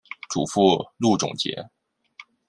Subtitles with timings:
[0.31, 1.55] 祖父路仲节。